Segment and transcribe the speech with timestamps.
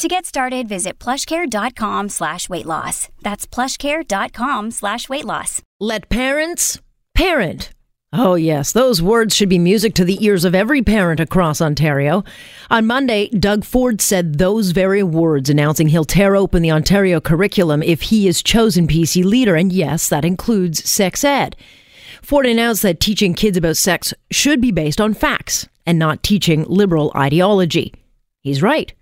[0.00, 3.10] To get started, visit plushcare.com slash weight loss.
[3.20, 5.60] That's plushcare.com slash weight loss.
[5.78, 6.80] Let parents
[7.14, 7.68] parent.
[8.10, 12.24] Oh, yes, those words should be music to the ears of every parent across Ontario.
[12.70, 17.82] On Monday, Doug Ford said those very words, announcing he'll tear open the Ontario curriculum
[17.82, 19.54] if he is chosen PC leader.
[19.54, 21.56] And yes, that includes sex ed.
[22.22, 26.64] Ford announced that teaching kids about sex should be based on facts and not teaching
[26.64, 27.92] liberal ideology.
[28.40, 28.94] He's right.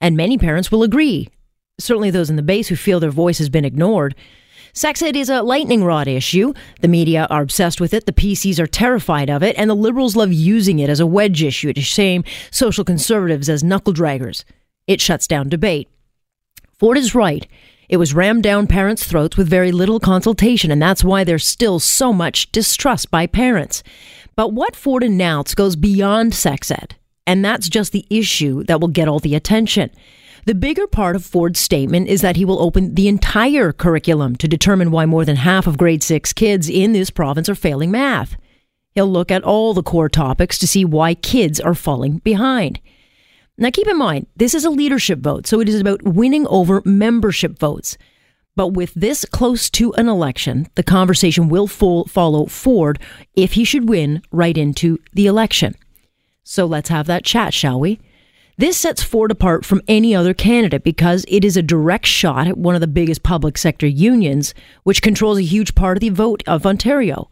[0.00, 1.28] And many parents will agree.
[1.78, 4.14] Certainly those in the base who feel their voice has been ignored.
[4.72, 6.52] Sex ed is a lightning rod issue.
[6.82, 10.16] The media are obsessed with it, the PCs are terrified of it, and the liberals
[10.16, 14.44] love using it as a wedge issue to shame social conservatives as knuckle draggers.
[14.86, 15.88] It shuts down debate.
[16.78, 17.46] Ford is right.
[17.88, 21.78] It was rammed down parents' throats with very little consultation, and that's why there's still
[21.78, 23.82] so much distrust by parents.
[24.34, 26.96] But what Ford announced goes beyond sex ed.
[27.26, 29.90] And that's just the issue that will get all the attention.
[30.46, 34.46] The bigger part of Ford's statement is that he will open the entire curriculum to
[34.46, 38.36] determine why more than half of grade six kids in this province are failing math.
[38.94, 42.80] He'll look at all the core topics to see why kids are falling behind.
[43.58, 46.80] Now, keep in mind, this is a leadership vote, so it is about winning over
[46.84, 47.98] membership votes.
[48.54, 53.00] But with this close to an election, the conversation will follow Ford
[53.34, 55.74] if he should win right into the election.
[56.48, 57.98] So let's have that chat, shall we?
[58.56, 62.56] This sets Ford apart from any other candidate because it is a direct shot at
[62.56, 66.44] one of the biggest public sector unions, which controls a huge part of the vote
[66.46, 67.28] of Ontario.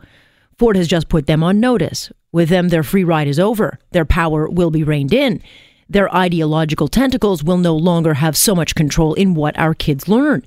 [0.59, 2.11] Ford has just put them on notice.
[2.33, 3.79] With them, their free ride is over.
[3.93, 5.41] Their power will be reined in.
[5.89, 10.45] Their ideological tentacles will no longer have so much control in what our kids learn.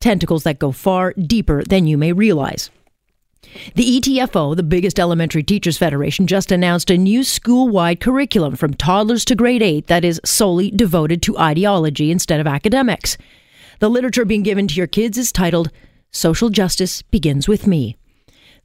[0.00, 2.70] Tentacles that go far deeper than you may realize.
[3.74, 8.74] The ETFO, the biggest elementary teachers federation, just announced a new school wide curriculum from
[8.74, 13.16] toddlers to grade 8 that is solely devoted to ideology instead of academics.
[13.78, 15.70] The literature being given to your kids is titled
[16.10, 17.96] Social Justice Begins with Me.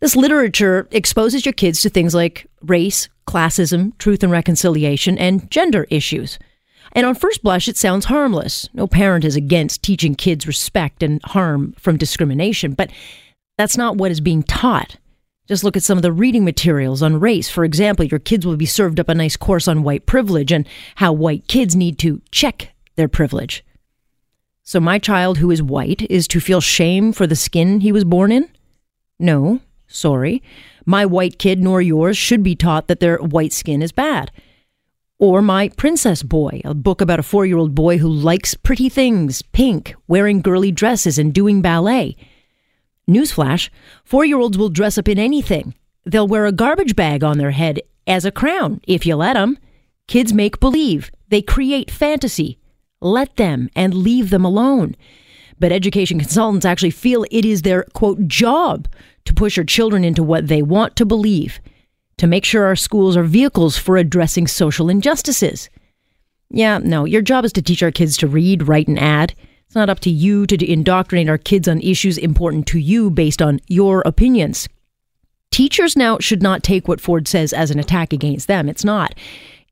[0.02, 5.88] This literature exposes your kids to things like race, classism, truth and reconciliation, and gender
[5.90, 6.38] issues.
[6.92, 8.70] And on first blush, it sounds harmless.
[8.74, 12.92] No parent is against teaching kids respect and harm from discrimination, but
[13.58, 14.98] that's not what is being taught.
[15.48, 17.50] Just look at some of the reading materials on race.
[17.50, 20.68] For example, your kids will be served up a nice course on white privilege and
[20.96, 23.64] how white kids need to check their privilege.
[24.64, 28.04] So, my child who is white is to feel shame for the skin he was
[28.04, 28.50] born in?
[29.20, 30.42] No, sorry.
[30.88, 34.32] My white kid nor yours should be taught that their white skin is bad.
[35.20, 38.90] Or My Princess Boy, a book about a four year old boy who likes pretty
[38.90, 42.18] things, pink, wearing girly dresses, and doing ballet.
[43.10, 43.70] Newsflash
[44.04, 45.76] four year olds will dress up in anything.
[46.06, 49.58] They'll wear a garbage bag on their head as a crown, if you let them.
[50.08, 52.60] Kids make believe, they create fantasy.
[53.02, 54.96] Let them and leave them alone.
[55.60, 58.88] But education consultants actually feel it is their, quote, job
[59.26, 61.60] to push our children into what they want to believe,
[62.18, 65.70] to make sure our schools are vehicles for addressing social injustices.
[66.50, 69.34] Yeah, no, your job is to teach our kids to read, write, and add.
[69.66, 73.42] It's not up to you to indoctrinate our kids on issues important to you based
[73.42, 74.68] on your opinions.
[75.52, 78.68] Teachers now should not take what Ford says as an attack against them.
[78.68, 79.16] It's not.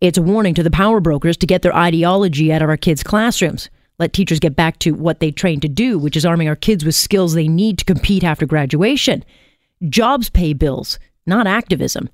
[0.01, 3.03] It's a warning to the power brokers to get their ideology out of our kids'
[3.03, 3.69] classrooms.
[3.99, 6.83] Let teachers get back to what they trained to do, which is arming our kids
[6.83, 9.23] with skills they need to compete after graduation.
[9.89, 12.09] Jobs pay bills, not activism.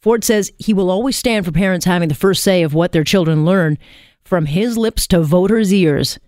[0.00, 3.04] Ford says he will always stand for parents having the first say of what their
[3.04, 3.78] children learn,
[4.24, 6.18] from his lips to voters' ears.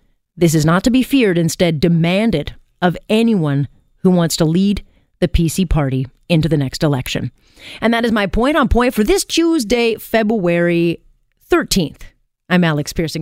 [0.41, 4.83] This is not to be feared, instead, demanded of anyone who wants to lead
[5.19, 7.31] the PC party into the next election.
[7.79, 11.03] And that is my point on point for this Tuesday, February
[11.47, 12.01] 13th.
[12.49, 13.19] I'm Alex Pierson.